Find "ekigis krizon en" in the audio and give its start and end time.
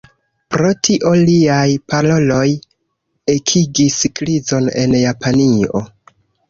3.37-5.01